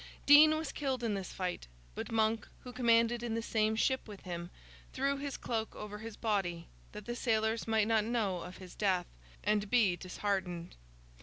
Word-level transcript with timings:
Dean 0.25 0.57
was 0.57 0.71
killed 0.71 1.03
in 1.03 1.13
this 1.13 1.31
fight; 1.31 1.67
but 1.93 2.11
Monk, 2.11 2.47
who 2.63 2.73
commanded 2.73 3.21
in 3.21 3.35
the 3.35 3.41
same 3.43 3.75
ship 3.75 4.07
with 4.07 4.21
him, 4.21 4.49
threw 4.93 5.17
his 5.17 5.37
cloak 5.37 5.75
over 5.75 5.99
his 5.99 6.17
body, 6.17 6.65
that 6.91 7.05
the 7.05 7.15
sailors 7.15 7.67
might 7.67 7.87
not 7.87 8.03
know 8.03 8.37
of 8.39 8.57
his 8.57 8.73
death, 8.73 9.05
and 9.43 9.69
be 9.69 9.95
disheartened. 9.95 10.75